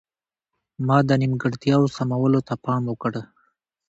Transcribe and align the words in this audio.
ما 0.87 0.97
د 1.07 1.11
نیمګړتیاوو 1.21 1.93
سمولو 1.95 2.39
ته 2.47 2.53
پام 2.65 2.81
وکړ. 2.87 3.13